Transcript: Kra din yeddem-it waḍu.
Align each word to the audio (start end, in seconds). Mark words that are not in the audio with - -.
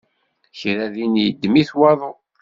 Kra 0.59 0.85
din 0.93 1.13
yeddem-it 1.23 1.71
waḍu. 1.79 2.11